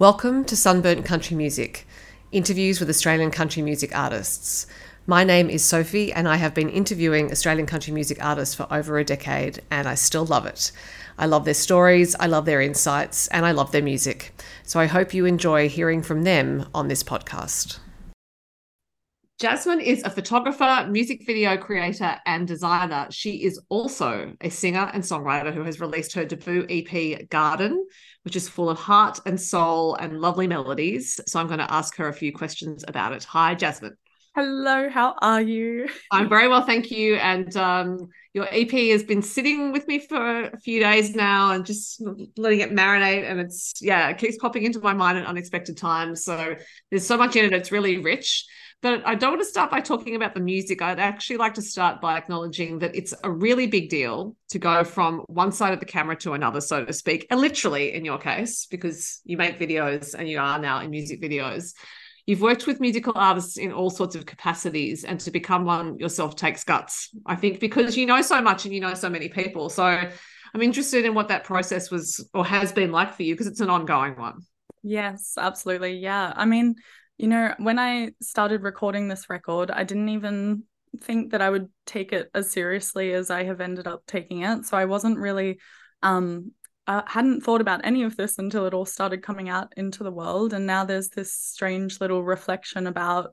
[0.00, 1.86] Welcome to Sunburnt Country Music,
[2.32, 4.66] interviews with Australian country music artists.
[5.06, 8.98] My name is Sophie, and I have been interviewing Australian country music artists for over
[8.98, 10.72] a decade, and I still love it.
[11.16, 14.32] I love their stories, I love their insights, and I love their music.
[14.64, 17.78] So I hope you enjoy hearing from them on this podcast.
[19.42, 23.08] Jazmyn is a photographer, music video creator, and designer.
[23.10, 27.84] She is also a singer and songwriter who has released her debut EP, Garden,
[28.22, 31.20] which is full of heart and soul and lovely melodies.
[31.26, 33.24] So I'm going to ask her a few questions about it.
[33.24, 33.96] Hi, Jazmyn.
[34.36, 35.88] Hello, how are you?
[36.12, 37.16] I'm very well, thank you.
[37.16, 41.66] And um, your EP has been sitting with me for a few days now and
[41.66, 42.00] just
[42.36, 43.28] letting it marinate.
[43.28, 46.24] And it's, yeah, it keeps popping into my mind at unexpected times.
[46.24, 46.54] So
[46.90, 48.44] there's so much in it, it's really rich.
[48.84, 50.82] But I don't want to start by talking about the music.
[50.82, 54.84] I'd actually like to start by acknowledging that it's a really big deal to go
[54.84, 58.18] from one side of the camera to another, so to speak, and literally in your
[58.18, 61.72] case, because you make videos and you are now in music videos.
[62.26, 66.36] You've worked with musical artists in all sorts of capacities, and to become one yourself
[66.36, 69.70] takes guts, I think, because you know so much and you know so many people.
[69.70, 73.46] So I'm interested in what that process was or has been like for you because
[73.46, 74.40] it's an ongoing one.
[74.82, 75.96] Yes, absolutely.
[76.00, 76.34] Yeah.
[76.36, 76.74] I mean,
[77.18, 80.64] you know, when I started recording this record, I didn't even
[81.00, 84.64] think that I would take it as seriously as I have ended up taking it.
[84.64, 85.58] So I wasn't really
[86.02, 86.52] um
[86.86, 90.10] I hadn't thought about any of this until it all started coming out into the
[90.10, 93.30] world and now there's this strange little reflection about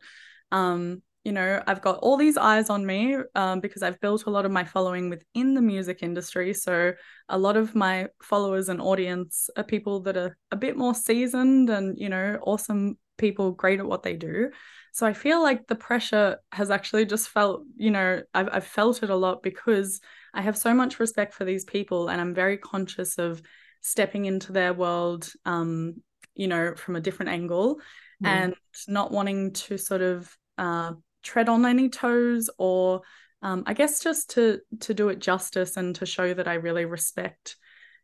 [0.52, 4.30] um you know I've got all these eyes on me um, because I've built a
[4.30, 6.94] lot of my following within the music industry so
[7.30, 11.70] a lot of my followers and audience are people that are a bit more seasoned
[11.70, 14.50] and you know awesome people great at what they do.
[14.92, 19.04] So I feel like the pressure has actually just felt, you know, I've, I've felt
[19.04, 20.02] it a lot because
[20.34, 23.42] I have so much respect for these people and I'm very conscious of
[23.80, 26.02] stepping into their world, um,
[26.36, 27.76] you know, from a different angle
[28.22, 28.28] mm.
[28.28, 28.54] and
[28.88, 30.92] not wanting to sort of uh,
[31.24, 33.02] tread on any toes or
[33.44, 36.86] um, I guess just to to do it justice and to show that I really
[36.86, 37.56] respect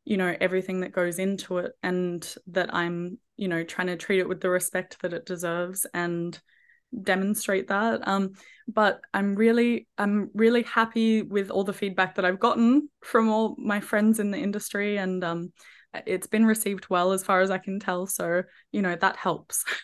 [0.08, 4.20] you know everything that goes into it and that i'm you know trying to treat
[4.20, 6.40] it with the respect that it deserves and
[7.04, 8.08] demonstrate that.
[8.08, 8.32] Um
[8.70, 13.56] but i'm really i'm really happy with all the feedback that i've gotten from all
[13.58, 15.52] my friends in the industry and um
[16.06, 18.08] it's been received well as far as i can tell.
[18.08, 19.66] So you know that helps.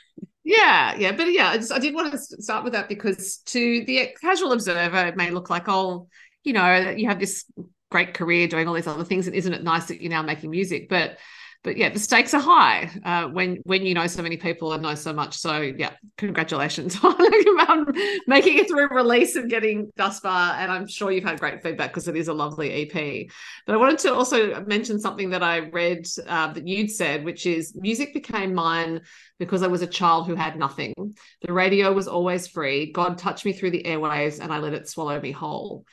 [0.45, 3.85] Yeah yeah but yeah i just i did want to start with that because to
[3.85, 6.09] the casual observer it may look like oh
[6.43, 7.45] you know you have this
[7.93, 10.49] great career doing all these other things and isn't it nice that you're now making
[10.49, 10.89] music?
[10.89, 11.17] But
[11.63, 14.83] but yeah the stakes are high uh, when when you know so many people and
[14.83, 15.37] know so much.
[15.37, 17.85] So yeah congratulations on
[18.27, 21.91] making it through release and getting thus far and i'm sure you've had great feedback
[21.91, 23.27] because it is a lovely ep
[23.65, 27.45] but i wanted to also mention something that i read uh, that you'd said which
[27.45, 29.01] is music became mine
[29.39, 30.93] because i was a child who had nothing.
[31.41, 32.91] The radio was always free.
[32.91, 35.85] God touched me through the airwaves and i let it swallow me whole.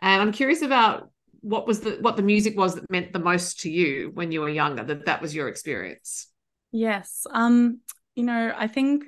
[0.00, 3.60] And i'm curious about what was the what the music was that meant the most
[3.60, 6.28] to you when you were younger that that was your experience?
[6.72, 7.80] Yes um
[8.18, 9.04] you know i think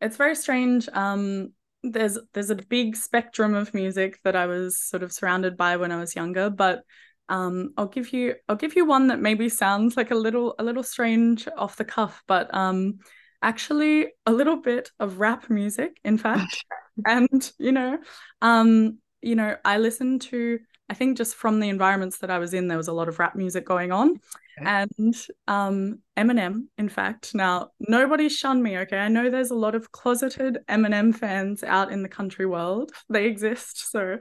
[0.00, 1.52] it's very strange um
[1.82, 5.90] there's there's a big spectrum of music that i was sort of surrounded by when
[5.90, 6.82] i was younger but
[7.30, 10.62] um i'll give you i'll give you one that maybe sounds like a little a
[10.62, 12.98] little strange off the cuff but um
[13.40, 16.64] actually a little bit of rap music in fact.
[17.06, 17.98] And you know
[18.42, 20.58] um you know i listen to
[20.90, 23.20] I think just from the environments that I was in, there was a lot of
[23.20, 24.16] rap music going on.
[24.60, 24.86] Okay.
[24.98, 25.14] And
[25.46, 27.32] um, Eminem, in fact.
[27.32, 28.98] Now, nobody shun me, okay?
[28.98, 32.90] I know there's a lot of closeted Eminem fans out in the country world.
[33.08, 33.92] They exist.
[33.92, 34.18] So,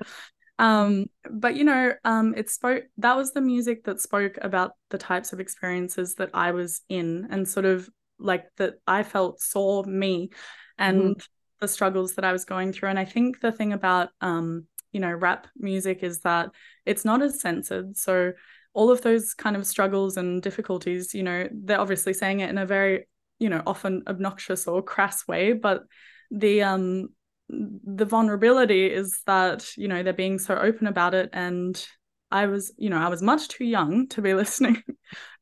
[0.60, 5.00] um, but you know, um, it spoke, that was the music that spoke about the
[5.00, 9.84] types of experiences that I was in and sort of like that I felt saw
[9.84, 10.30] me
[10.78, 11.28] and mm.
[11.62, 12.90] the struggles that I was going through.
[12.90, 16.52] And I think the thing about, um, you know rap music is that
[16.86, 17.98] it's not as censored.
[17.98, 18.34] So
[18.74, 22.58] all of those kind of struggles and difficulties you know they're obviously saying it in
[22.58, 23.08] a very
[23.40, 25.84] you know often obnoxious or crass way but
[26.32, 27.10] the um
[27.50, 31.30] the vulnerability is that you know they're being so open about it.
[31.34, 31.84] And
[32.32, 34.84] i was you know i was much too young to be listening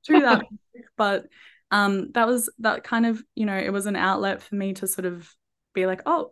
[0.05, 0.45] to that
[0.97, 1.25] but
[1.69, 4.87] um that was that kind of you know it was an outlet for me to
[4.87, 5.29] sort of
[5.73, 6.31] be like oh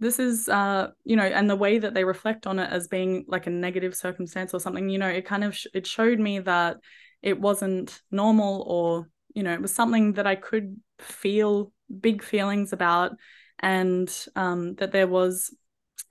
[0.00, 3.24] this is uh you know and the way that they reflect on it as being
[3.28, 6.38] like a negative circumstance or something you know it kind of sh- it showed me
[6.38, 6.78] that
[7.22, 12.72] it wasn't normal or you know it was something that i could feel big feelings
[12.72, 13.12] about
[13.60, 15.54] and um that there was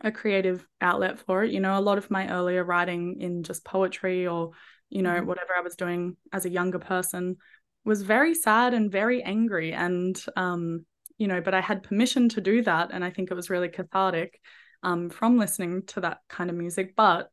[0.02, 3.66] a creative outlet for it you know a lot of my earlier writing in just
[3.66, 4.52] poetry or
[4.90, 5.26] you know mm-hmm.
[5.26, 7.38] whatever i was doing as a younger person
[7.86, 10.86] was very sad and very angry and um
[11.18, 13.70] you know but I had permission to do that and I think it was really
[13.70, 14.40] cathartic
[14.84, 16.96] um from listening to that kind of music.
[16.96, 17.30] But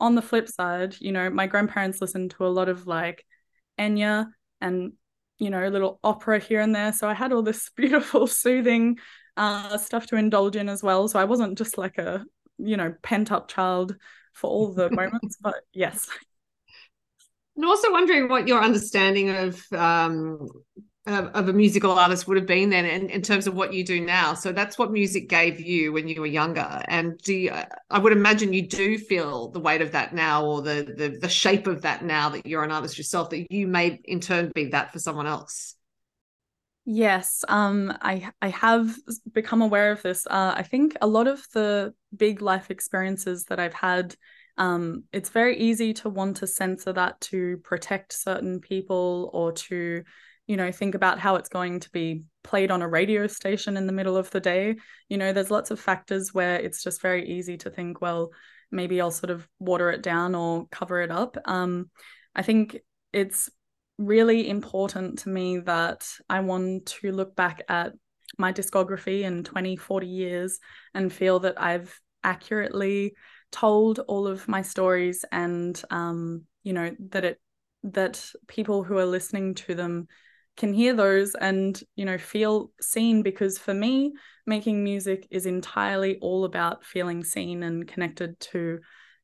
[0.00, 3.24] on the flip side you know my grandparents listened to a lot of like
[3.78, 4.26] Enya
[4.60, 4.92] and
[5.38, 6.92] you know a little opera here and there.
[6.92, 8.98] So I had all this beautiful soothing
[9.36, 11.08] uh stuff to indulge in as well.
[11.08, 12.24] So I wasn't just like a
[12.58, 13.96] you know pent up child
[14.34, 16.08] for all the moments but yes.
[17.58, 20.48] And also wondering what your understanding of um,
[21.08, 24.00] of a musical artist would have been then in, in terms of what you do
[24.00, 24.34] now.
[24.34, 26.82] So that's what music gave you when you were younger.
[26.86, 27.52] And do you,
[27.90, 31.28] I would imagine you do feel the weight of that now or the, the the
[31.28, 34.66] shape of that now that you're an artist yourself, that you may in turn be
[34.66, 35.74] that for someone else.
[36.84, 38.94] Yes, um, I I have
[39.32, 40.26] become aware of this.
[40.26, 44.14] Uh, I think a lot of the big life experiences that I've had
[44.58, 50.02] um, it's very easy to want to censor that to protect certain people or to
[50.48, 53.86] you know think about how it's going to be played on a radio station in
[53.86, 54.74] the middle of the day.
[55.08, 58.30] You know there's lots of factors where it's just very easy to think well
[58.70, 61.36] maybe i'll sort of water it down or cover it up.
[61.44, 61.90] Um,
[62.34, 62.78] i think
[63.12, 63.48] it's
[63.96, 67.92] really important to me that i want to look back at
[68.36, 70.58] my discography in 20 40 years
[70.94, 73.14] and feel that i've accurately
[73.50, 77.40] told all of my stories and um, you know that it
[77.84, 80.06] that people who are listening to them
[80.58, 84.12] can hear those and you know feel seen because for me
[84.46, 88.80] making music is entirely all about feeling seen and connected to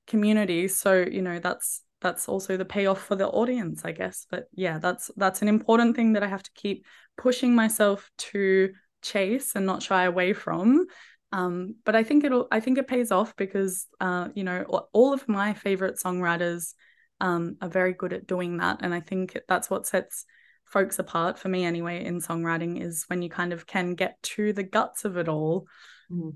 [0.07, 0.69] community.
[0.69, 4.27] So you know that's that's also the payoff for the audience i guess.
[4.31, 6.87] But yeah that's that's an important thing that i have to keep
[7.17, 8.73] pushing myself to
[9.03, 10.87] chase and not shy away from.
[11.33, 15.13] Um, but I think it'll I think it pays off because uh, you know all
[15.13, 16.75] of my favorite songwriters
[17.21, 20.27] um, are very good at doing that, and I think that's what sets
[20.75, 24.53] folks apart for me anyway in songwriting is when you kind of can get to
[24.53, 25.69] the guts of it all.
[26.11, 26.35] Mm.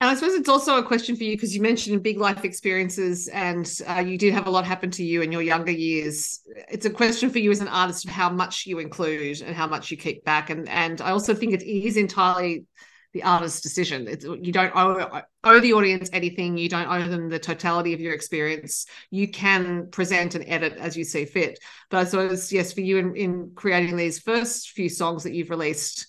[0.00, 3.28] And I suppose it's also a question for you because you mentioned big life experiences
[3.28, 6.40] and uh, you did have a lot happen to you in your younger years.
[6.68, 9.68] It's a question for you as an artist of how much you include and how
[9.68, 10.50] much you keep back.
[10.50, 12.64] And and I also think it is entirely
[13.12, 14.06] the artist's decision.
[14.08, 16.56] It's, you don't owe, owe the audience anything.
[16.56, 18.86] You don't owe them the totality of your experience.
[19.10, 21.58] You can present and edit as you see fit.
[21.90, 25.50] But I suppose, yes, for you in, in creating these first few songs that you've
[25.50, 26.06] released,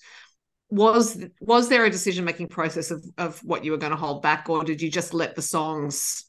[0.70, 4.22] was was there a decision making process of of what you were going to hold
[4.22, 6.24] back, or did you just let the songs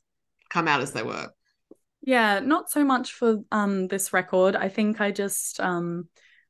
[0.49, 1.29] come out as they were?
[2.01, 4.57] Yeah, not so much for um this record.
[4.57, 6.09] I think I just um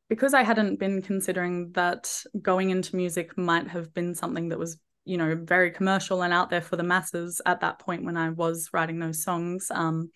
[0.10, 4.78] because I hadn't been considering that going into music might have been something that was,
[5.06, 8.30] you know, very commercial and out there for the masses at that point when I
[8.30, 9.72] was writing those songs.
[9.72, 10.12] Um,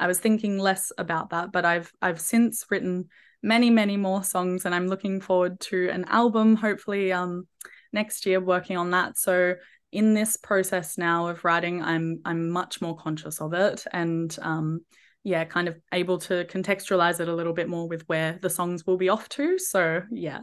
[0.00, 3.08] I was thinking less about that, but I've I've since written
[3.42, 7.46] many, many more songs, and I'm looking forward to an album, hopefully um,
[7.92, 9.18] next year, working on that.
[9.18, 9.54] So
[9.90, 14.80] in this process now of writing, I'm I'm much more conscious of it, and um,
[15.24, 18.86] yeah, kind of able to contextualize it a little bit more with where the songs
[18.86, 19.58] will be off to.
[19.58, 20.40] So, yeah.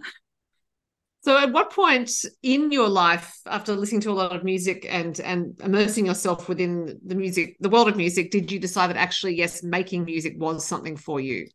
[1.22, 2.12] So, at what point
[2.44, 7.00] in your life, after listening to a lot of music and and immersing yourself within
[7.06, 10.66] the music, the world of music, did you decide that actually, yes, making music was
[10.66, 11.48] something for you?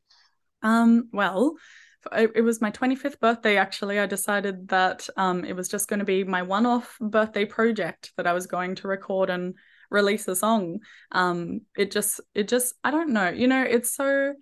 [0.62, 1.56] Um, well,
[2.12, 6.04] it, was my 25th birthday actually i decided that um, it was just going to
[6.04, 9.54] be my one-off birthday project that i was going to record and
[9.94, 10.80] release a song.
[11.12, 13.28] Um it just it just i don't know.
[13.30, 14.34] You know it's so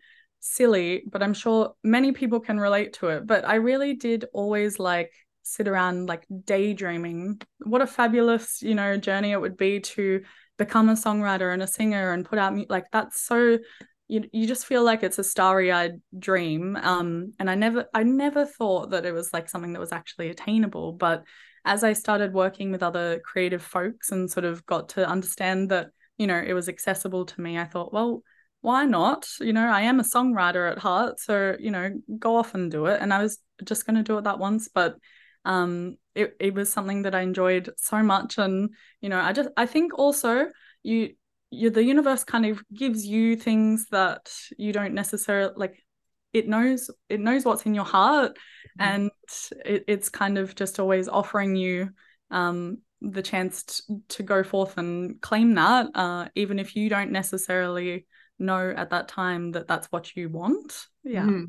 [0.44, 3.26] silly but i'm sure many people can relate to it.
[3.26, 5.12] But i really did always like
[5.44, 7.40] sit around like daydreaming.
[7.72, 10.22] What a fabulous you know journey it would be to
[10.58, 13.58] become a songwriter and a singer and put out like that's so
[14.08, 16.76] you, you just feel like it's a starry-eyed dream.
[16.76, 20.28] Um and i never i never thought that it was like something that was actually
[20.30, 21.24] attainable but
[21.64, 25.88] as I started working with other creative folks and sort of got to understand that,
[26.18, 28.22] you know, it was accessible to me, I thought, well,
[28.60, 29.28] why not?
[29.40, 32.86] You know, I am a songwriter at heart, so you know, go off and do
[32.86, 33.00] it.
[33.02, 34.96] And I was just going to do it that once, but
[35.44, 39.50] um, it it was something that I enjoyed so much, and you know, I just
[39.56, 40.46] I think also
[40.84, 41.14] you
[41.50, 45.81] you the universe kind of gives you things that you don't necessarily like
[46.32, 48.82] it knows it knows what's in your heart mm-hmm.
[48.82, 49.10] and
[49.64, 51.90] it, it's kind of just always offering you
[52.30, 57.10] um, the chance t- to go forth and claim that uh, even if you don't
[57.10, 58.06] necessarily
[58.38, 61.46] know at that time that that's what you want yeah mm.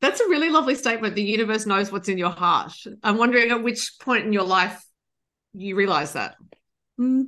[0.00, 2.72] that's a really lovely statement the universe knows what's in your heart
[3.02, 4.82] i'm wondering at which point in your life
[5.52, 6.36] you realize that
[6.98, 7.24] mm.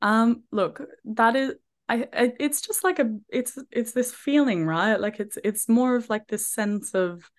[0.00, 1.52] um look that is
[1.92, 4.98] I, I it's just like a it's it's this feeling right?
[4.98, 7.30] Like it's it's more of like this sense of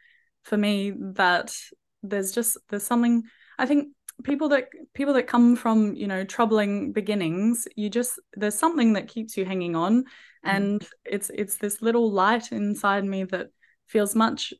[0.43, 1.55] for me that
[2.03, 3.23] there's just there's something
[3.57, 3.87] i think
[4.23, 9.07] people that people that come from you know troubling beginnings you just there's something that
[9.07, 10.03] keeps you hanging on.
[10.03, 10.57] Mm-hmm.
[10.57, 13.47] and it's it's this little light inside me that
[13.87, 14.53] feels much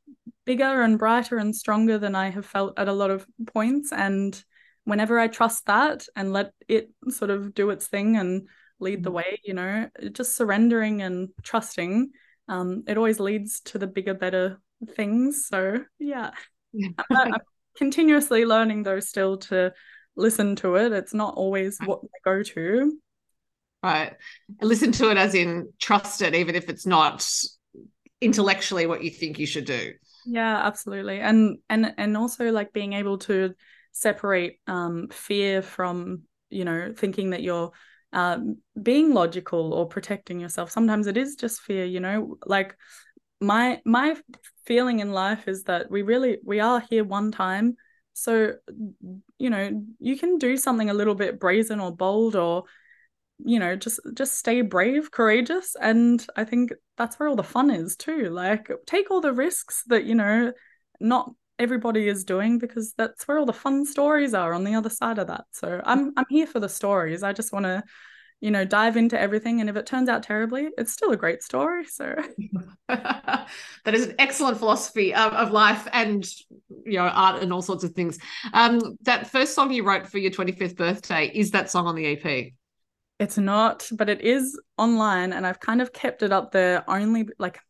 [0.45, 3.91] bigger and brighter and stronger than i have felt at a lot of points.
[3.91, 4.41] And
[4.85, 8.47] whenever i trust that and let it sort of do its thing and
[8.83, 9.17] lead the mm-hmm.
[9.17, 12.11] way you know just surrendering and trusting
[12.49, 15.47] um it always leads to the bigger better things.
[15.47, 16.31] So yeah.
[16.75, 17.33] I'm, I'm
[17.77, 19.73] continuously learning though still to
[20.15, 20.91] listen to it.
[20.91, 22.97] It's not always what I go to.
[23.81, 24.13] Right.
[24.61, 27.27] Listen to it as in trust it even if it's not
[28.21, 29.93] intellectually what you think you should do.
[30.25, 31.19] Yeah absolutely.
[31.19, 33.53] And and and also like being able to
[33.91, 37.71] separate um fear from you know thinking that you're
[38.13, 42.38] um, being logical or protecting yourself sometimes it is just fear you know?
[42.46, 42.75] Like
[43.41, 44.15] my my
[44.65, 47.75] feeling in life is that we really we are here one time.
[48.13, 48.53] So
[49.38, 52.63] you know you can do something a little bit brazen or bold or
[53.43, 55.75] you know just just stay brave courageous.
[55.79, 58.29] And i think that's where all the fun is too.
[58.29, 60.53] Like take all the risks that you know
[61.00, 64.89] not everybody is doing because that's where all the fun stories are on the other
[64.89, 67.83] side of that so i'm i'm here for the stories i just want to
[68.43, 69.62] you know, dive into everything.
[69.62, 71.86] And if it turns out terribly, it's still a great story.
[71.86, 72.13] So
[72.89, 73.48] that
[73.93, 76.29] is an excellent philosophy of, of, life and,
[76.86, 78.19] you know, art and all sorts of things.
[78.51, 82.05] Um, that first song you wrote for your 25th birthday, is that song on the
[82.05, 82.51] EP?
[83.17, 87.29] It's not, but it is online and I've kind of kept it up there only
[87.39, 87.62] like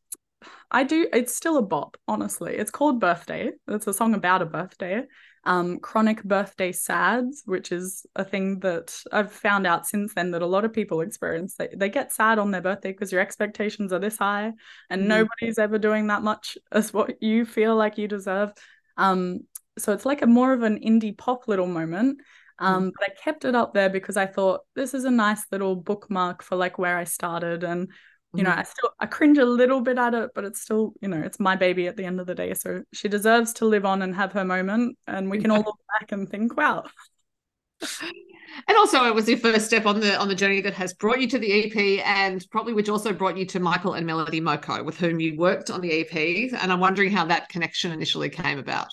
[0.72, 2.56] I do it's still a bop, honestly.
[2.56, 3.52] It's called Birthday.
[3.68, 5.04] It's a song about a birthday
[5.46, 10.42] um, chronic birthday sads, which is a thing that I've found out since then that
[10.42, 11.56] a lot of people experience.
[11.56, 14.54] They, they get sad on their birthday because your expectations are this high
[14.90, 15.10] and mm-hmm.
[15.10, 18.54] nobody's ever doing that much as what you feel like you deserve.
[18.96, 19.42] Um,
[19.78, 22.22] so it's like a more of an indie pop little moment.
[22.60, 22.90] Um, mm-hmm.
[22.98, 26.42] but I kept it up there because I thought this is a nice little bookmark
[26.42, 27.92] for like where I started and
[28.34, 28.60] you know mm-hmm.
[28.60, 31.40] i still i cringe a little bit at it but it's still you know it's
[31.40, 34.16] my baby at the end of the day so she deserves to live on and
[34.16, 36.84] have her moment and we can all look back and think wow.
[38.68, 41.20] And also it was your first step on the on the journey that has brought
[41.20, 44.86] you to the ep and probably which also brought you to michael and melody moko
[44.86, 48.60] with whom you worked on the ep and i'm wondering how that connection initially came
[48.60, 48.90] about.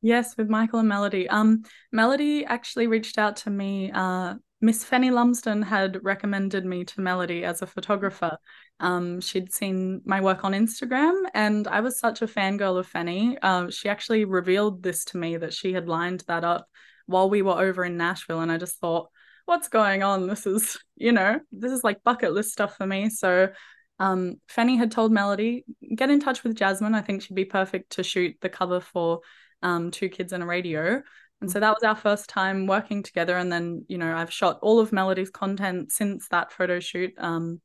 [0.00, 1.28] Yes with michael and melody.
[1.28, 7.02] Um melody actually reached out to me uh Miss Fanny Lumsden had recommended me to
[7.02, 8.38] Melody as a photographer.
[8.80, 13.36] Um, she'd seen my work on Instagram, and I was such a fangirl of Fanny.
[13.42, 16.66] Uh, she actually revealed this to me that she had lined that up
[17.04, 19.10] while we were over in Nashville, and I just thought,
[19.44, 20.28] what's going on?
[20.28, 23.10] This is, you know, this is like bucket list stuff for me.
[23.10, 23.50] So
[23.98, 26.94] um, Fanny had told Melody, get in touch with Jazmyn.
[26.94, 29.20] I think she'd be perfect to shoot the cover for
[29.62, 31.02] um, Two Kids and a Radio.
[31.40, 33.36] And so that was our first time working together.
[33.36, 37.12] And then, you know, I've shot all of Melody's content since that photo shoot.
[37.18, 37.60] Um,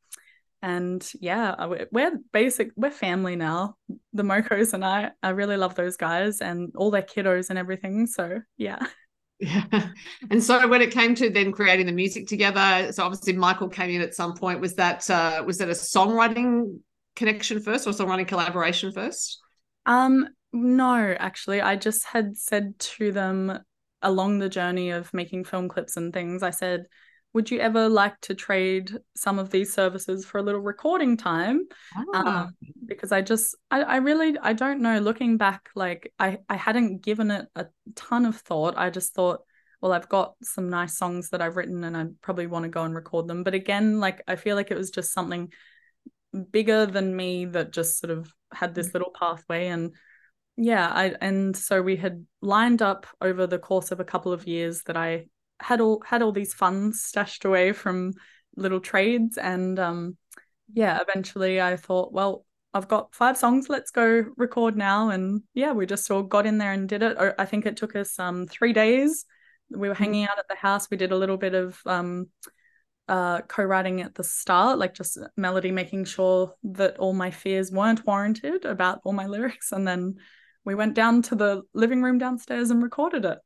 [0.61, 3.77] and yeah, we're basic, we're family now.
[4.11, 8.07] The Mokos and I, I really love those guys and all their kiddos and everything.
[8.07, 8.85] So yeah.
[9.41, 9.63] Yeah.
[10.29, 13.89] And so when it came to then creating the music together, so obviously Michael came
[13.89, 14.59] in at some point.
[14.59, 16.79] Was that uh was that a songwriting
[17.15, 19.39] connection first or songwriting collaboration first?
[19.85, 21.61] Um, no, actually.
[21.61, 23.59] I just had said to them
[24.01, 26.85] along the journey of making film clips and things, I said,
[27.33, 31.67] would you ever like to trade some of these services for a little recording time
[32.13, 32.45] ah.
[32.45, 36.55] um, because i just I, I really i don't know looking back like i i
[36.55, 39.41] hadn't given it a ton of thought i just thought
[39.81, 42.83] well i've got some nice songs that i've written and i probably want to go
[42.83, 45.51] and record them but again like i feel like it was just something
[46.51, 48.93] bigger than me that just sort of had this mm.
[48.93, 49.93] little pathway and
[50.61, 54.45] yeah i and so we had lined up over the course of a couple of
[54.45, 55.25] years that i
[55.61, 58.13] had all had all these funds stashed away from
[58.57, 60.17] little trades and um
[60.73, 65.09] yeah eventually i thought well i've got five songs let's go record now.
[65.09, 67.17] And yeah we just all got in there and did it.
[67.37, 69.25] I think it took us um three days.
[69.71, 70.03] We were mm-hmm.
[70.03, 70.89] hanging out at the house.
[70.89, 72.27] We did a little bit of um
[73.07, 78.05] uh, co-writing at the start, like just melody, making sure that all my fears weren't
[78.05, 80.17] warranted about all my lyrics, and then
[80.69, 83.39] we went down to the living room downstairs and recorded it.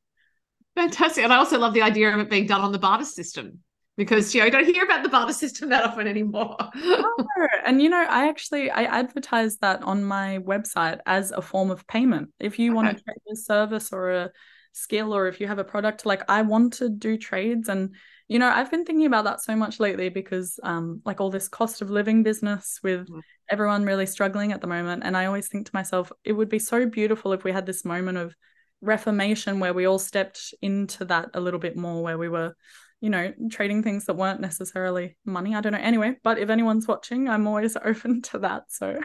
[0.76, 1.24] Fantastic.
[1.24, 3.60] And I also love the idea of it being done on the barter system
[3.96, 6.54] because you know you don't hear about the barter system that often anymore.
[6.60, 7.26] oh,
[7.64, 11.86] and you know, I actually I advertise that on my website as a form of
[11.86, 12.28] payment.
[12.38, 12.76] If you okay.
[12.76, 14.30] want to trade a service or a
[14.72, 17.94] skill or if you have a product, like I want to do trades and
[18.28, 21.48] you know, I've been thinking about that so much lately because um like all this
[21.48, 23.20] cost of living business with mm.
[23.50, 25.02] everyone really struggling at the moment.
[25.04, 27.84] And I always think to myself, it would be so beautiful if we had this
[27.84, 28.34] moment of
[28.80, 32.54] reformation where we all stepped into that a little bit more, where we were,
[33.00, 35.54] you know, trading things that weren't necessarily money.
[35.54, 35.78] I don't know.
[35.78, 38.64] Anyway, but if anyone's watching, I'm always open to that.
[38.68, 39.00] So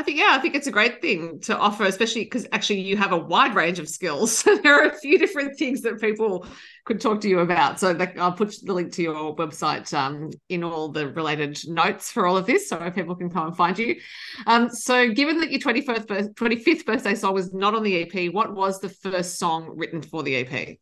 [0.00, 2.96] I think, yeah, I think it's a great thing to offer, especially because actually you
[2.96, 4.42] have a wide range of skills.
[4.62, 6.46] there are a few different things that people
[6.86, 7.78] could talk to you about.
[7.78, 12.26] So I'll put the link to your website um, in all the related notes for
[12.26, 14.00] all of this so people can come and find you.
[14.46, 18.54] Um, so, given that your 21st, 25th birthday song was not on the EP, what
[18.54, 20.78] was the first song written for the EP?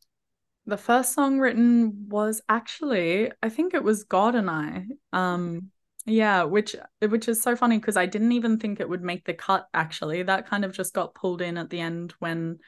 [0.66, 4.84] The first song written was actually, I think it was God and I.
[5.12, 5.72] Um,
[6.08, 9.34] yeah, which which is so funny because I didn't even think it would make the
[9.34, 10.22] cut actually.
[10.22, 12.58] That kind of just got pulled in at the end when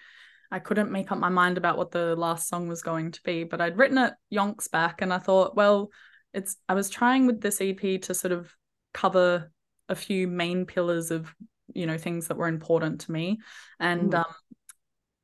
[0.50, 3.44] I couldn't make up my mind about what the last song was going to be.
[3.44, 5.90] But I'd written it yonks back and I thought, well,
[6.34, 8.54] it's I was trying with this EP to sort of
[8.92, 9.50] cover
[9.88, 11.34] a few main pillars of,
[11.72, 13.38] you know, things that were important to me.
[13.78, 14.24] And um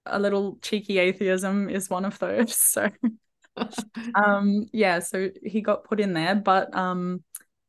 [0.07, 2.57] a little cheeky atheism is one of those.
[2.57, 2.91] So
[4.15, 6.35] um yeah, so he got put in there.
[6.35, 7.25] But um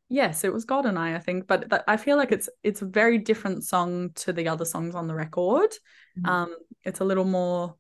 [0.10, 2.82] Yes, it was God and I, I think, but that, I feel like it's it's
[2.82, 5.72] a very different song to the other songs on the record.
[6.18, 6.26] Mm-hmm.
[6.26, 7.76] Um, it's a little more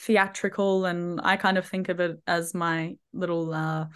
[0.00, 3.52] theatrical, and I kind of think of it as my little.
[3.52, 3.86] Uh,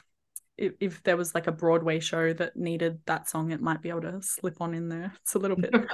[0.56, 3.90] if, if there was like a Broadway show that needed that song, it might be
[3.90, 5.12] able to slip on in there.
[5.22, 5.72] It's a little bit.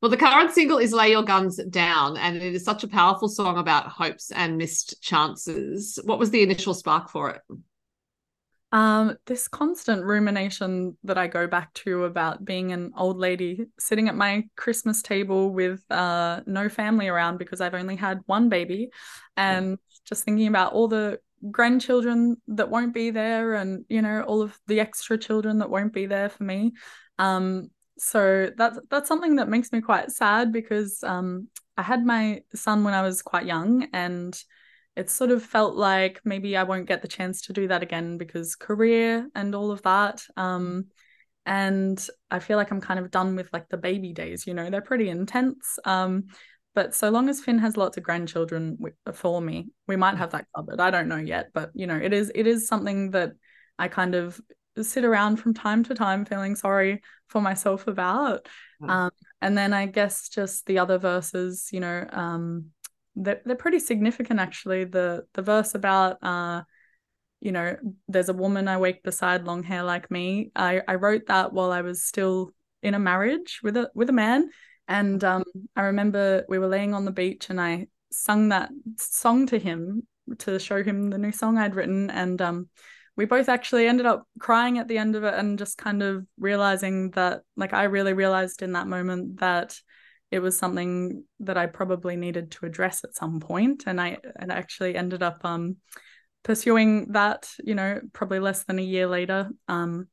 [0.00, 3.28] Well, the current single is Lay Your Guns Down, and it is such a powerful
[3.28, 5.98] song about hopes and missed chances.
[6.04, 7.42] What was the initial spark for it?
[8.70, 14.08] Um, this constant rumination that I go back to about being an old lady sitting
[14.08, 18.90] at my Christmas table with uh, no family around because I've only had one baby,
[19.38, 21.18] and just thinking about all the
[21.50, 25.94] grandchildren that won't be there, and you know all of the extra children that won't
[25.94, 26.72] be there for me.
[27.18, 31.48] Um, so that's that's something that makes me quite sad because um,
[31.78, 34.38] I had my son when I was quite young, and
[34.98, 38.18] it sort of felt like maybe I won't get the chance to do that again
[38.18, 40.24] because career and all of that.
[40.36, 40.86] Um,
[41.46, 44.68] and I feel like I'm kind of done with like the baby days, you know,
[44.70, 45.78] they're pretty intense.
[45.84, 46.24] Um,
[46.74, 48.76] but so long as Finn has lots of grandchildren
[49.14, 50.80] for me, we might have that covered.
[50.80, 53.34] I don't know yet, but you know, it is it is something that
[53.78, 54.40] I kind of
[54.82, 58.48] sit around from time to time feeling sorry for myself about.
[58.90, 62.66] Um, and then I guess just the other verses, you know, um,
[63.18, 64.84] they're, they're pretty significant actually.
[64.84, 66.62] The the verse about uh
[67.40, 67.76] you know
[68.08, 70.50] there's a woman i wake beside long hair like me.
[70.54, 72.52] I i wrote that while i was still
[72.82, 74.50] in a marriage with a with a man.
[74.86, 75.44] And um
[75.76, 80.06] i remember we were laying on the beach and i sung that song to him
[80.38, 82.10] to show him the new song i'd written.
[82.10, 82.68] And um
[83.16, 86.24] we both actually ended up crying at the end of it and just kind of
[86.38, 89.80] realizing that like i really realized in that moment that
[90.30, 94.52] it was something that I probably needed to address at some point, and I and
[94.52, 95.76] actually ended up um,
[96.42, 97.50] pursuing that.
[97.62, 99.50] You know, probably less than a year later.
[99.68, 100.08] Um,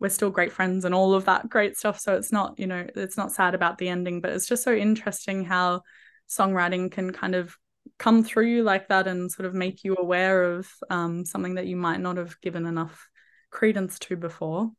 [0.00, 2.00] we're still great friends and all of that great stuff.
[2.00, 4.72] So it's not, you know, it's not sad about the ending, but it's just so
[4.72, 5.82] interesting how
[6.28, 7.54] songwriting can kind of
[7.98, 11.66] come through you like that and sort of make you aware of um, something that
[11.66, 13.08] you might not have given enough
[13.50, 14.70] credence to before.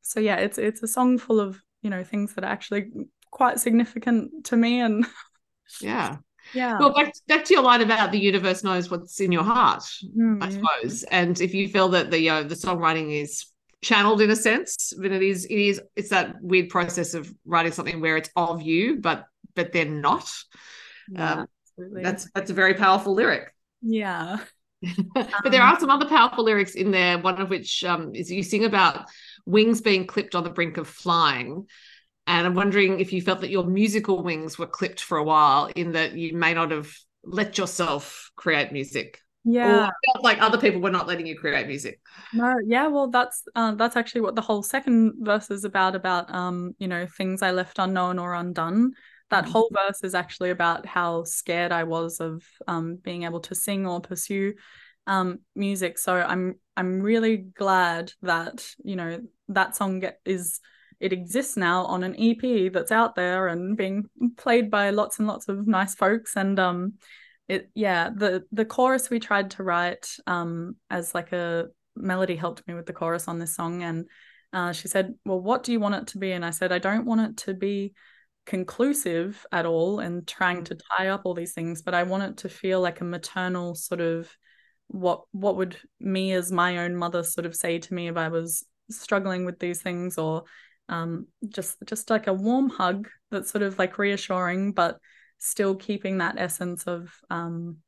[0.00, 2.90] So yeah, it's it's a song full of you know things that actually
[3.32, 5.04] quite significant to me and
[5.80, 6.18] yeah.
[6.54, 6.78] Yeah.
[6.78, 9.84] Well back, back to your line about the universe knows what's in your heart
[10.16, 10.42] mm.
[10.42, 11.02] i suppose.
[11.04, 13.46] And if you feel that the you know, the songwriting is
[13.80, 17.72] channeled in a sense but it is it is it's that weird process of writing
[17.72, 20.30] something where it's of you but but they're not.
[21.10, 23.52] Yeah, um, that's that's a very powerful lyric.
[23.80, 24.38] Yeah.
[25.14, 28.42] But there are some other powerful lyrics in there one of which um, is you
[28.42, 29.08] sing about
[29.46, 31.68] wings being clipped on the brink of flying
[32.26, 35.66] and I'm wondering if you felt that your musical wings were clipped for a while,
[35.74, 36.92] in that you may not have
[37.24, 39.20] let yourself create music.
[39.44, 42.00] Yeah, felt like other people were not letting you create music.
[42.32, 45.96] No, yeah, well, that's uh, that's actually what the whole second verse is about.
[45.96, 48.92] About um, you know, things I left unknown or undone.
[49.30, 49.52] That mm-hmm.
[49.52, 53.86] whole verse is actually about how scared I was of um being able to sing
[53.86, 54.54] or pursue
[55.08, 55.98] um music.
[55.98, 60.60] So I'm I'm really glad that you know that song get, is
[61.02, 64.04] it exists now on an EP that's out there and being
[64.36, 66.36] played by lots and lots of nice folks.
[66.36, 66.94] And um
[67.48, 72.66] it yeah the the chorus we tried to write um as like a melody helped
[72.66, 73.82] me with the chorus on this song.
[73.82, 74.08] And
[74.52, 76.32] uh, she said well what do you want it to be?
[76.32, 77.94] And i said i don't want it to be
[78.44, 82.36] conclusive at all and trying to tie up all these things but i want it
[82.38, 84.36] to feel like a maternal sort of
[84.92, 88.28] what what would me as my own mother sort of say to me if I
[88.28, 90.44] was struggling with these things or
[90.88, 94.98] um, just just like a warm hug that's sort of like reassuring but
[95.38, 97.78] still keeping that essence of um,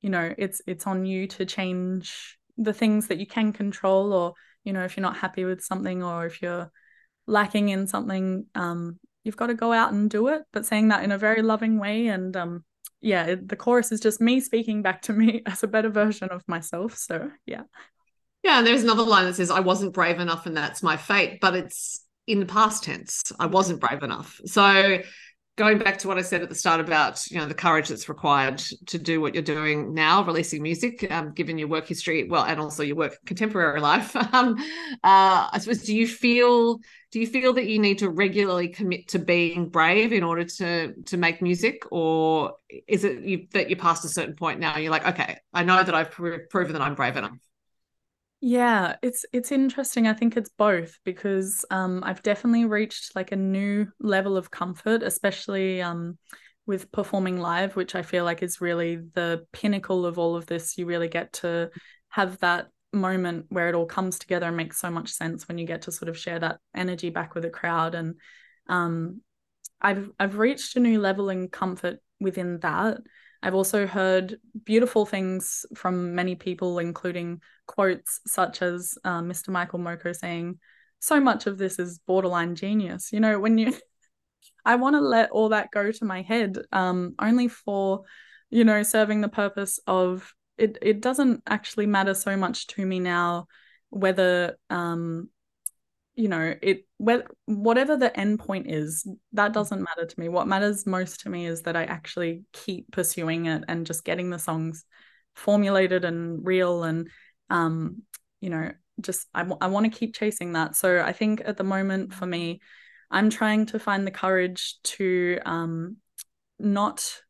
[0.00, 4.34] you know it's it's on you to change the things that you can control or
[4.64, 6.70] you know if you're not happy with something or if you're
[7.26, 10.42] lacking in something um, you've got to go out and do it.
[10.52, 12.64] But saying that in a very loving way and um,
[13.00, 16.42] yeah the chorus is just me speaking back to me as a better version of
[16.46, 16.96] myself.
[16.96, 17.62] So yeah.
[18.42, 21.38] Yeah and there's another line that says i wasn't brave enough and that's my fate
[21.40, 24.98] but it's in the past tense i wasn't brave enough so
[25.56, 28.08] going back to what I said at the start about you know the courage that's
[28.08, 32.44] required to do what you're doing now, releasing music, um, given your work history, well,
[32.44, 34.16] and also your work contemporary life.
[34.32, 34.56] Um,
[35.04, 36.78] uh, I suppose, do you feel
[37.10, 40.94] do you feel that you need to regularly commit to being brave in order to
[40.94, 42.54] to make music, or
[42.88, 44.78] is it you, that you're past a certain point now?
[44.78, 47.36] You're like, okay, I know that I've proven that I'm brave enough.
[48.44, 50.08] Yeah, it's it's interesting.
[50.08, 55.04] I think it's both because um, I've definitely reached like a new level of comfort,
[55.04, 56.18] especially um,
[56.66, 60.76] with performing live, which I feel like is really the pinnacle of all of this.
[60.76, 61.70] You really get to
[62.08, 65.64] have that moment where it all comes together and makes so much sense when you
[65.64, 67.94] get to sort of share that energy back with a crowd.
[67.94, 68.16] And
[68.68, 69.20] um,
[69.80, 72.98] I've I've reached a new level in comfort within that.
[73.42, 79.48] I've also heard beautiful things from many people, including quotes such as uh, Mr.
[79.48, 80.58] Michael Moko saying,
[81.00, 83.12] So much of this is borderline genius.
[83.12, 83.74] You know, when you,
[84.64, 88.02] I want to let all that go to my head, um, only for,
[88.50, 93.00] you know, serving the purpose of it, it doesn't actually matter so much to me
[93.00, 93.46] now
[93.90, 95.28] whether um
[96.14, 96.86] you know it
[97.46, 99.54] whatever the end point is that mm.
[99.54, 103.46] doesn't matter to me what matters most to me is that i actually keep pursuing
[103.46, 104.84] it and just getting the songs
[105.34, 107.08] formulated and real and
[107.50, 108.02] um
[108.40, 111.64] you know just I, I want to keep chasing that so i think at the
[111.64, 112.60] moment for me
[113.10, 115.96] i'm trying to find the courage to um
[116.58, 117.20] not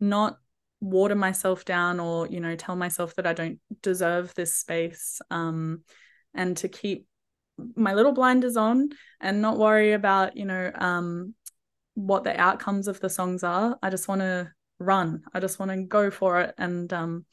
[0.00, 0.38] not
[0.80, 5.82] water myself down or you know tell myself that i don't deserve this space um
[6.34, 7.06] and to keep
[7.76, 11.34] my little blinders on and not worry about you know um
[11.94, 15.70] what the outcomes of the songs are i just want to run i just want
[15.70, 17.24] to go for it and um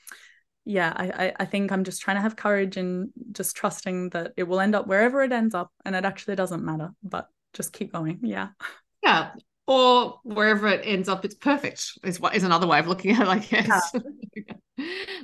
[0.65, 4.43] yeah I, I think i'm just trying to have courage and just trusting that it
[4.43, 7.93] will end up wherever it ends up and it actually doesn't matter but just keep
[7.93, 8.49] going yeah
[9.01, 9.31] yeah
[9.67, 11.99] or wherever it ends up, it's perfect.
[12.03, 13.91] Is what is another way of looking at it, I guess.
[14.33, 14.53] Yeah.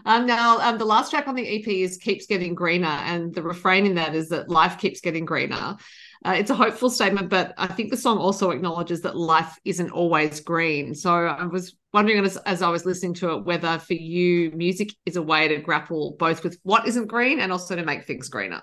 [0.05, 3.41] um, now, um, the last track on the EP is "Keeps Getting Greener," and the
[3.41, 5.77] refrain in that is that life keeps getting greener.
[6.25, 9.91] Uh, it's a hopeful statement, but I think the song also acknowledges that life isn't
[9.91, 10.95] always green.
[10.95, 14.89] So I was wondering, as, as I was listening to it, whether for you, music
[15.05, 18.29] is a way to grapple both with what isn't green and also to make things
[18.29, 18.61] greener.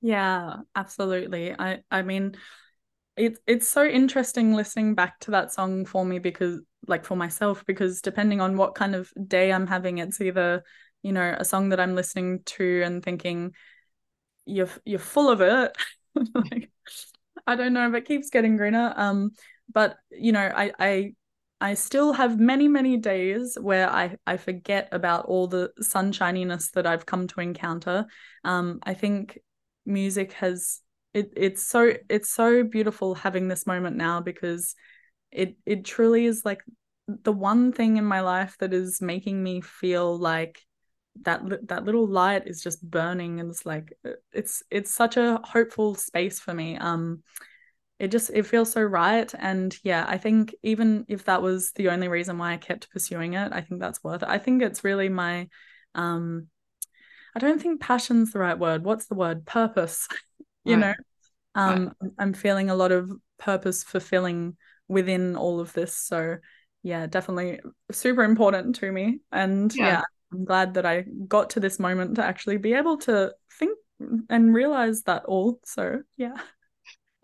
[0.00, 1.54] Yeah, absolutely.
[1.56, 2.36] I I mean
[3.16, 7.64] it's it's so interesting listening back to that song for me because like for myself
[7.66, 10.64] because depending on what kind of day I'm having it's either
[11.02, 13.52] you know a song that I'm listening to and thinking
[14.46, 15.76] you're you're full of it.
[16.34, 16.70] Like
[17.46, 19.30] I don't know if it keeps getting greener um
[19.72, 21.14] but you know I I
[21.58, 26.86] I still have many many days where I I forget about all the sunshininess that
[26.86, 28.04] I've come to encounter.
[28.44, 29.38] Um I think
[29.86, 30.80] music has
[31.14, 34.74] it it's so it's so beautiful having this moment now because
[35.32, 36.62] it it truly is like
[37.08, 40.60] the one thing in my life that is making me feel like
[41.22, 43.92] that that little light is just burning and it's like
[44.32, 46.76] it's it's such a hopeful space for me.
[46.76, 47.22] Um
[47.98, 49.32] it just it feels so right.
[49.38, 53.34] And yeah i think even if that was the only reason why i kept pursuing
[53.34, 54.28] it i think that's worth it.
[54.28, 55.48] I think it's really my
[55.94, 56.48] um
[57.34, 58.84] i don't think passion's the right word.
[58.84, 59.44] What's the word?
[59.44, 60.08] Purpose
[60.64, 60.80] you right.
[60.80, 60.94] know?
[61.54, 62.12] Um right.
[62.18, 64.56] i'm feeling a lot of purpose fulfilling
[64.88, 66.36] within all of this so
[66.82, 69.86] yeah definitely super important to me and yeah.
[69.86, 73.78] yeah i'm glad that i got to this moment to actually be able to think
[74.28, 76.36] and realize that all so yeah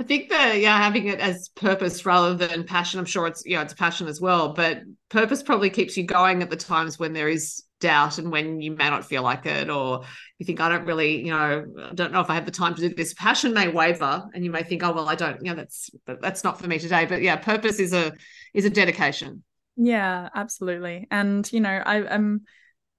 [0.00, 3.00] I think that yeah, having it as purpose rather than passion.
[3.00, 6.50] I'm sure it's yeah, it's passion as well, but purpose probably keeps you going at
[6.50, 10.02] the times when there is doubt and when you may not feel like it, or
[10.38, 12.74] you think I don't really, you know, I don't know if I have the time
[12.74, 13.14] to do this.
[13.14, 16.44] Passion may waver, and you may think, oh well, I don't, you know, that's that's
[16.44, 17.06] not for me today.
[17.06, 18.12] But yeah, purpose is a
[18.54, 19.42] is a dedication.
[19.76, 21.06] Yeah, absolutely.
[21.10, 22.42] And you know, I, I'm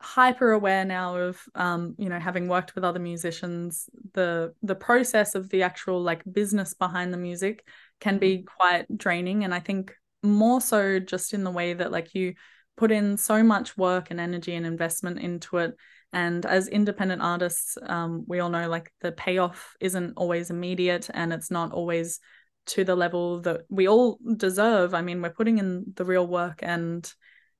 [0.01, 5.35] hyper aware now of um you know having worked with other musicians the the process
[5.35, 7.67] of the actual like business behind the music
[7.99, 8.45] can be mm-hmm.
[8.45, 12.33] quite draining and i think more so just in the way that like you
[12.79, 15.75] put in so much work and energy and investment into it.
[16.13, 21.33] And as independent artists um, we all know like the payoff isn't always immediate and
[21.33, 22.19] it's not always
[22.67, 24.93] to the level that we all deserve.
[24.93, 27.11] I mean we're putting in the real work and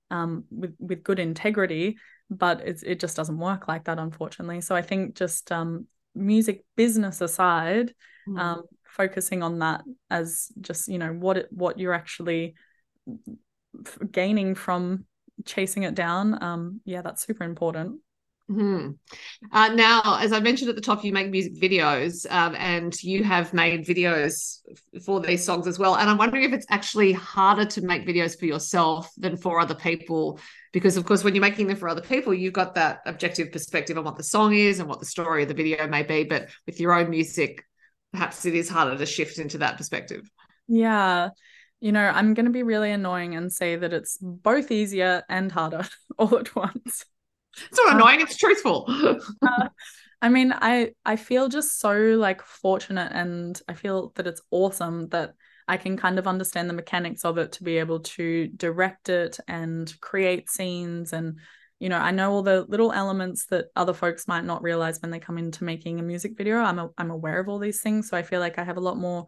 [0.10, 1.98] um, with with good integrity
[2.32, 4.62] but it's, it just doesn't work like that unfortunately.
[4.62, 7.94] So i think just um, music business aside
[8.28, 8.40] mm.
[8.40, 12.56] um, focusing on that as just you know what it, what you're actually
[14.12, 15.06] gaining from
[15.46, 18.00] chasing it down um yeah that's super important
[18.50, 18.94] Hmm.
[19.52, 23.24] Uh, now, as I mentioned at the top, you make music videos um, and you
[23.24, 24.62] have made videos
[25.06, 25.96] for these songs as well.
[25.96, 29.76] And I'm wondering if it's actually harder to make videos for yourself than for other
[29.76, 30.40] people.
[30.74, 34.00] Because, of course, when you're making them for other people, you've got that objective perspective
[34.00, 36.24] on what the song is and what the story of the video may be.
[36.24, 37.64] But with your own music,
[38.14, 40.28] perhaps it is harder to shift into that perspective.
[40.68, 41.30] Yeah.
[41.80, 45.52] You know, I'm going to be really annoying and say that it's both easier and
[45.52, 45.86] harder
[46.18, 47.06] all at once.
[47.58, 48.86] It's not annoying, it's truthful.
[49.42, 49.70] uh,
[50.22, 55.08] I mean, I I feel just so like fortunate and I feel that it's awesome
[55.10, 55.34] that
[55.68, 59.40] I can kind of understand the mechanics of it to be able to direct it
[59.48, 61.40] and create scenes and
[61.80, 65.12] you know, I know all the little elements that other folks might not realize when
[65.12, 66.58] they come into making a music video.
[66.58, 68.82] I'm a, I'm aware of all these things, so I feel like I have a
[68.82, 69.28] lot more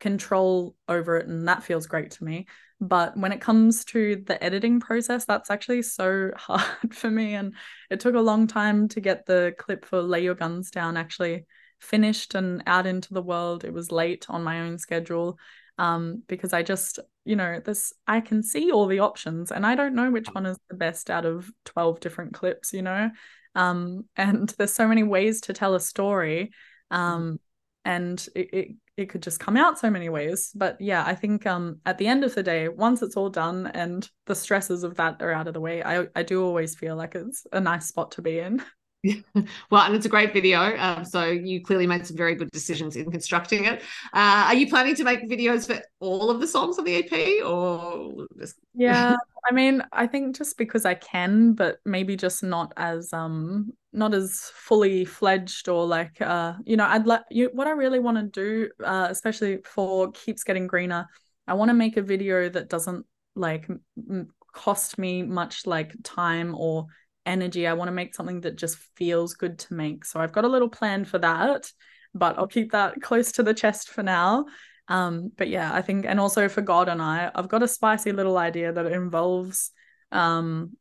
[0.00, 2.46] control over it and that feels great to me.
[2.80, 7.54] But when it comes to the editing process that's actually so hard for me and
[7.90, 11.46] it took a long time to get the clip for lay your guns down actually
[11.78, 13.64] finished and out into the world.
[13.64, 15.38] It was late on my own schedule
[15.78, 19.74] um, because i just you know this i can see all the options and i
[19.74, 23.10] don't know which one is the best out of 12 different clips you know?
[23.54, 26.52] Um, and there's so many ways to tell a story.
[26.90, 27.40] Um,
[27.84, 31.46] and it, it, it could just come out so many ways but yeah i think
[31.46, 34.96] um at the end of the day once it's all done and the stresses of
[34.96, 37.86] that are out of the way i i do always feel like it's a nice
[37.86, 38.62] spot to be in
[39.02, 39.14] yeah.
[39.70, 40.76] well, and it's a great video.
[40.76, 43.82] Um, so you clearly made some very good decisions in constructing it.
[44.12, 47.44] Uh, are you planning to make videos for all of the songs on the EP,
[47.44, 48.56] or just...
[48.74, 49.16] yeah?
[49.48, 54.14] I mean, I think just because I can, but maybe just not as um not
[54.14, 58.18] as fully fledged or like uh you know I'd like you what I really want
[58.18, 61.08] to do uh especially for keeps getting greener
[61.48, 66.54] I want to make a video that doesn't like m- cost me much like time
[66.54, 66.86] or
[67.26, 67.66] energy.
[67.66, 70.04] I want to make something that just feels good to make.
[70.04, 71.70] So I've got a little plan for that
[72.14, 74.46] but I'll keep that close to the chest for now
[74.90, 78.12] um but yeah I think and also for God and I I've got a spicy
[78.12, 79.70] little idea that it involves
[80.12, 80.76] um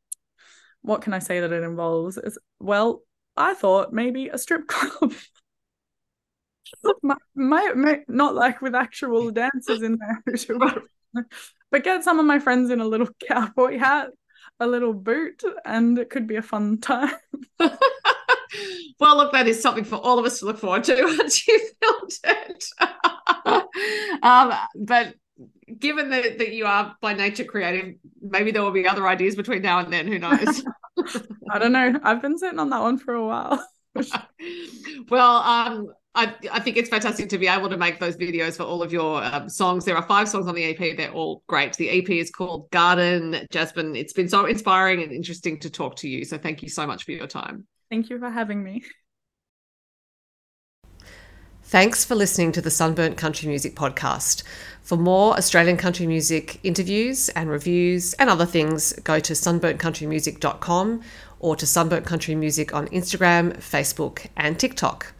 [0.81, 2.19] what can I say that it involves?
[2.59, 3.03] Well,
[3.35, 5.13] I thought maybe a strip club.
[7.01, 11.25] my, my, my, not like with actual dancers in there,
[11.71, 14.09] but get some of my friends in a little cowboy hat,
[14.59, 17.13] a little boot, and it could be a fun time.
[17.59, 21.59] well, look, that is something for all of us to look forward to once you
[21.81, 22.65] filmed it.
[24.21, 25.15] Um, but
[25.77, 29.61] given that, that you are by nature creative, maybe there will be other ideas between
[29.61, 30.07] now and then.
[30.07, 30.63] Who knows?
[31.51, 31.99] I don't know.
[32.03, 33.65] I've been sitting on that one for a while.
[35.09, 38.63] well, um, I, I think it's fantastic to be able to make those videos for
[38.63, 39.85] all of your um, songs.
[39.85, 40.97] There are five songs on the EP.
[40.97, 41.75] They're all great.
[41.75, 43.47] The EP is called Garden.
[43.51, 46.25] Jazmyn, it's been so inspiring and interesting to talk to you.
[46.25, 47.67] So thank you so much for your time.
[47.89, 48.83] Thank you for having me.
[51.69, 54.41] Thanks for listening to the Sunburnt Country Music Podcast.
[54.81, 61.01] For more Australian country music interviews and reviews and other things, go to sunburntcountrymusic.com
[61.37, 65.13] or to Sunburnt Country Music on Instagram, Facebook, and TikTok.